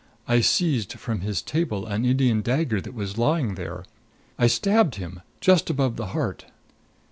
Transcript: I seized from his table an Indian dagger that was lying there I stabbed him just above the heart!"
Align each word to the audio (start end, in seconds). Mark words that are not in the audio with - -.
I 0.27 0.41
seized 0.41 0.93
from 0.93 1.21
his 1.21 1.43
table 1.43 1.85
an 1.85 2.05
Indian 2.05 2.41
dagger 2.41 2.81
that 2.81 2.95
was 2.95 3.19
lying 3.19 3.53
there 3.53 3.85
I 4.39 4.47
stabbed 4.47 4.95
him 4.95 5.21
just 5.41 5.69
above 5.69 5.95
the 5.95 6.07
heart!" 6.07 6.47